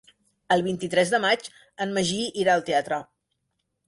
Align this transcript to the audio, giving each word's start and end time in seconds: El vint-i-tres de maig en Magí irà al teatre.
El 0.53 0.61
vint-i-tres 0.67 1.11
de 1.15 1.19
maig 1.25 1.49
en 1.85 1.93
Magí 1.97 2.23
irà 2.45 2.55
al 2.57 2.65
teatre. 2.71 2.99